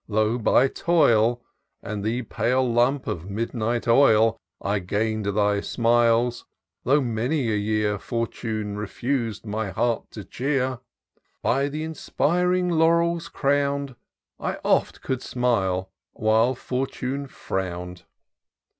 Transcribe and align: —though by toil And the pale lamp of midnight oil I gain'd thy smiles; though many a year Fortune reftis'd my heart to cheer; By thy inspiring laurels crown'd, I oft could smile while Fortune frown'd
—though 0.09 0.39
by 0.39 0.67
toil 0.67 1.43
And 1.83 2.03
the 2.03 2.23
pale 2.23 2.67
lamp 2.73 3.05
of 3.05 3.29
midnight 3.29 3.87
oil 3.87 4.39
I 4.59 4.79
gain'd 4.79 5.25
thy 5.27 5.61
smiles; 5.61 6.43
though 6.83 7.01
many 7.01 7.51
a 7.51 7.55
year 7.55 7.99
Fortune 7.99 8.77
reftis'd 8.77 9.45
my 9.45 9.69
heart 9.69 10.09
to 10.13 10.25
cheer; 10.25 10.79
By 11.43 11.69
thy 11.69 11.81
inspiring 11.81 12.67
laurels 12.67 13.29
crown'd, 13.29 13.95
I 14.39 14.57
oft 14.63 15.03
could 15.03 15.21
smile 15.21 15.91
while 16.13 16.55
Fortune 16.55 17.27
frown'd 17.27 18.05